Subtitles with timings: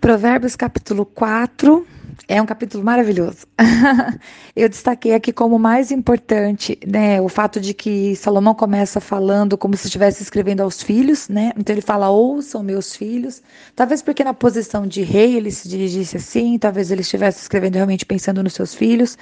[0.00, 1.84] Provérbios capítulo 4
[2.28, 3.46] é um capítulo maravilhoso.
[4.56, 9.76] Eu destaquei aqui como mais importante, né, o fato de que Salomão começa falando como
[9.76, 11.52] se estivesse escrevendo aos filhos, né?
[11.56, 13.42] Então ele fala: "Ouçam meus filhos".
[13.74, 18.06] Talvez porque na posição de rei ele se dirigisse assim, talvez ele estivesse escrevendo realmente
[18.06, 19.16] pensando nos seus filhos,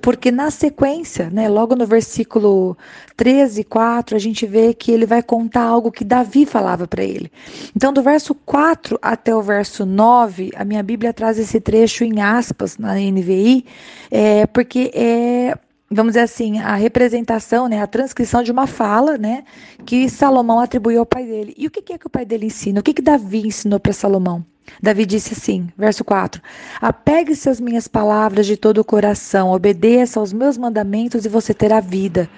[0.00, 2.76] porque na sequência, né, logo no versículo
[3.16, 7.30] 13, 4, a gente vê que ele vai contar algo que Davi falava para ele.
[7.74, 12.20] Então do verso 4 até o verso 9, a minha Bíblia traz esse trecho em
[12.38, 13.64] aspas na NVI,
[14.10, 15.54] é, porque é
[15.94, 19.44] vamos dizer assim, a representação, né, a transcrição de uma fala, né,
[19.84, 21.54] que Salomão atribuiu ao pai dele.
[21.56, 22.80] E o que é que o pai dele ensina?
[22.80, 24.44] O que que Davi ensinou para Salomão?
[24.82, 26.40] Davi disse assim, verso 4:
[26.80, 31.80] Apegue-se às minhas palavras de todo o coração, obedeça aos meus mandamentos e você terá
[31.80, 32.28] vida.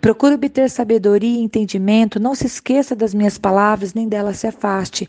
[0.00, 5.08] Procure obter sabedoria e entendimento, não se esqueça das minhas palavras, nem dela se afaste.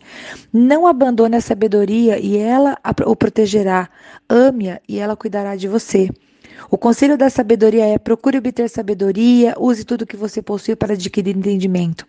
[0.52, 3.90] Não abandone a sabedoria e ela o protegerá.
[4.28, 6.10] Ame-a e ela cuidará de você.
[6.70, 11.36] O conselho da sabedoria é: procure obter sabedoria, use tudo que você possui para adquirir
[11.36, 12.06] entendimento.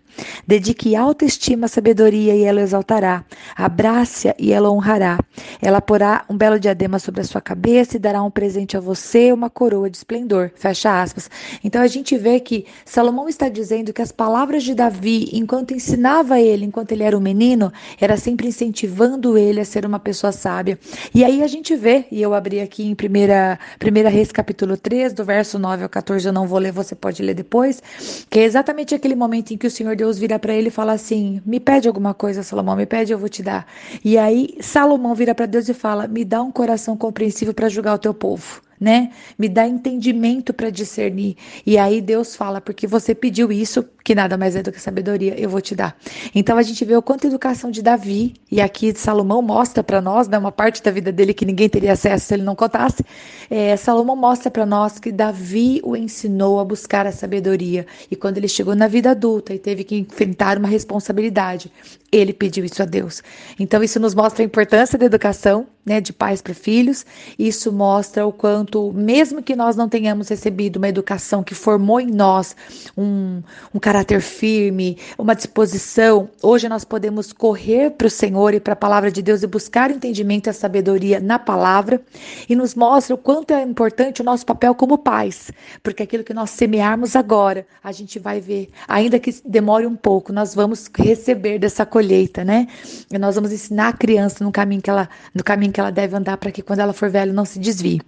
[0.47, 3.25] Dedique autoestima à sabedoria e ela exaltará.
[3.57, 5.19] Abrace-a e ela honrará.
[5.61, 9.33] Ela porá um belo diadema sobre a sua cabeça e dará um presente a você,
[9.33, 10.51] uma coroa de esplendor.
[10.55, 11.31] Fecha aspas.
[11.63, 16.41] Então a gente vê que Salomão está dizendo que as palavras de Davi, enquanto ensinava
[16.41, 20.79] ele, enquanto ele era um menino, era sempre incentivando ele a ser uma pessoa sábia.
[21.15, 25.25] E aí a gente vê, e eu abri aqui em primeira, primeira capítulo 3, do
[25.25, 27.83] verso 9 ao 14, eu não vou ler, você pode ler depois,
[28.29, 30.93] que é exatamente aquele momento em que o Senhor Deus vira para ele e fala
[30.93, 33.67] assim: Me pede alguma coisa, Salomão, me pede, eu vou te dar.
[34.05, 37.95] E aí Salomão vira para Deus e fala: Me dá um coração compreensível para julgar
[37.95, 39.13] o teu povo né?
[39.39, 41.37] Me dá entendimento para discernir.
[41.65, 45.35] E aí Deus fala, porque você pediu isso, que nada mais é do que sabedoria,
[45.41, 45.97] eu vou te dar.
[46.35, 49.99] Então a gente vê o quanto a educação de Davi, e aqui Salomão mostra para
[50.03, 53.03] nós, né, uma parte da vida dele que ninguém teria acesso se ele não contasse.
[53.49, 57.87] É, Salomão mostra para nós que Davi o ensinou a buscar a sabedoria.
[58.11, 61.73] E quando ele chegou na vida adulta e teve que enfrentar uma responsabilidade,
[62.13, 63.23] ele pediu isso a Deus.
[63.59, 67.05] Então isso nos mostra a importância da educação, né, de pais para filhos.
[67.39, 72.11] Isso mostra o quanto, mesmo que nós não tenhamos recebido uma educação que formou em
[72.11, 72.55] nós
[72.97, 73.43] um,
[73.75, 78.77] um caráter firme, uma disposição, hoje nós podemos correr para o Senhor e para a
[78.77, 82.01] palavra de Deus e buscar entendimento e sabedoria na palavra.
[82.49, 85.51] E nos mostra o quanto é importante o nosso papel como pais,
[85.83, 90.33] porque aquilo que nós semearmos agora, a gente vai ver, ainda que demore um pouco,
[90.33, 92.67] nós vamos receber dessa colheita, né?
[93.13, 96.17] E nós vamos ensinar a criança no caminho que ela, no caminho que ela deve
[96.17, 98.01] andar para que quando ela for velha não se desvie.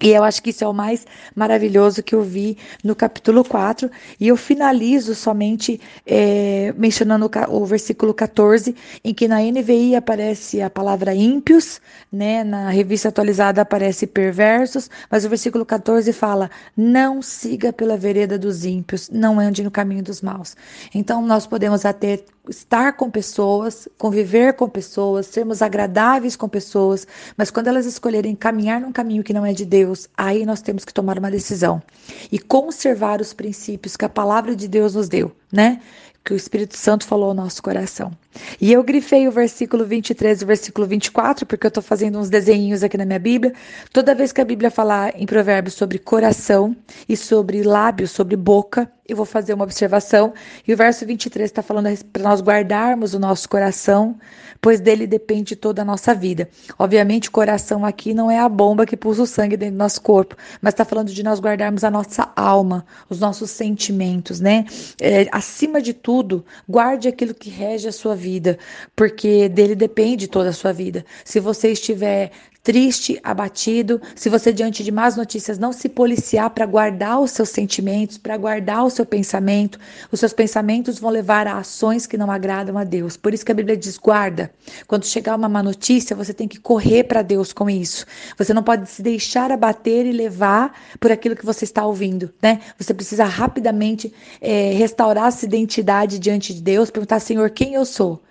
[0.00, 1.04] E eu acho que isso é o mais
[1.34, 3.90] maravilhoso que eu vi no capítulo 4.
[4.20, 10.70] E eu finalizo somente é, mencionando o, versículo 14, em que na NVI aparece a
[10.70, 11.80] palavra ímpios,
[12.12, 12.44] né?
[12.44, 18.64] na revista atualizada aparece perversos, mas o versículo 14 fala: Não siga pela vereda dos
[18.64, 20.56] ímpios, não ande no caminho dos maus.
[20.94, 27.06] Então nós podemos até estar com pessoas, conviver com pessoas, sermos agradáveis com pessoas,
[27.36, 30.84] mas quando elas escolherem caminhar num caminho que não é de Deus, aí nós temos
[30.84, 31.82] que tomar uma decisão
[32.30, 35.80] e conservar os princípios que a palavra de Deus nos deu, né?
[36.24, 38.12] Que o Espírito Santo falou ao nosso coração.
[38.60, 42.28] E eu grifei o versículo 23 e o versículo 24, porque eu estou fazendo uns
[42.28, 43.54] desenhinhos aqui na minha Bíblia.
[43.92, 46.76] Toda vez que a Bíblia falar em provérbios sobre coração
[47.08, 50.34] e sobre lábios, sobre boca, eu vou fazer uma observação.
[50.66, 54.18] E o verso 23 está falando para nós guardarmos o nosso coração,
[54.60, 56.48] pois dele depende toda a nossa vida.
[56.78, 60.02] Obviamente, o coração aqui não é a bomba que pulsa o sangue dentro do nosso
[60.02, 64.66] corpo, mas está falando de nós guardarmos a nossa alma, os nossos sentimentos, né?
[65.00, 68.58] É, acima de tudo, guarde aquilo que rege a sua vida
[68.94, 71.04] porque dele depende toda a sua vida.
[71.24, 72.30] Se você estiver
[72.62, 77.48] triste, abatido, se você diante de más notícias não se policiar para guardar os seus
[77.48, 79.78] sentimentos, para guardar o seu pensamento,
[80.12, 83.16] os seus pensamentos vão levar a ações que não agradam a Deus.
[83.16, 84.50] Por isso que a Bíblia diz: guarda.
[84.86, 88.04] Quando chegar uma má notícia, você tem que correr para Deus com isso.
[88.36, 92.60] Você não pode se deixar abater e levar por aquilo que você está ouvindo, né?
[92.78, 98.22] Você precisa rapidamente é, restaurar essa identidade diante de Deus, perguntar: Senhor, quem eu sou?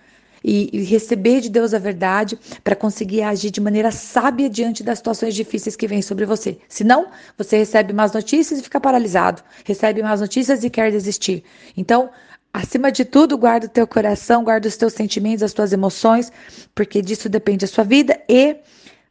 [0.44, 5.00] E, e receber de Deus a verdade para conseguir agir de maneira sábia diante das
[5.00, 6.58] situações difíceis que vêm sobre você.
[6.68, 7.08] Senão,
[7.38, 11.44] você recebe más notícias e fica paralisado, recebe más notícias e quer desistir.
[11.76, 12.10] Então,
[12.54, 16.32] Acima de tudo, guarda o teu coração, guarda os teus sentimentos, as tuas emoções,
[16.74, 18.20] porque disso depende a sua vida.
[18.28, 18.56] E,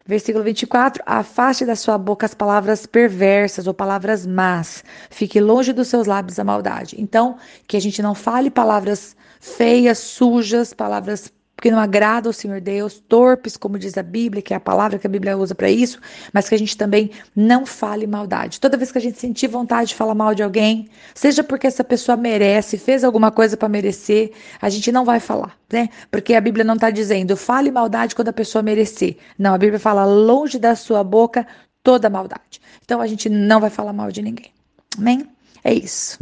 [0.06, 5.88] versículo 24: afaste da sua boca as palavras perversas ou palavras más, fique longe dos
[5.88, 6.96] seus lábios a maldade.
[6.98, 7.36] Então,
[7.66, 13.02] que a gente não fale palavras feias, sujas, palavras porque não agrada ao Senhor Deus,
[13.08, 15.98] torpes, como diz a Bíblia, que é a palavra que a Bíblia usa para isso,
[16.30, 18.60] mas que a gente também não fale maldade.
[18.60, 21.82] Toda vez que a gente sentir vontade de falar mal de alguém, seja porque essa
[21.82, 25.88] pessoa merece, fez alguma coisa para merecer, a gente não vai falar, né?
[26.10, 29.16] Porque a Bíblia não está dizendo fale maldade quando a pessoa merecer.
[29.38, 31.46] Não, a Bíblia fala longe da sua boca
[31.82, 32.60] toda maldade.
[32.84, 34.52] Então a gente não vai falar mal de ninguém.
[34.98, 35.26] Amém?
[35.64, 36.18] É isso.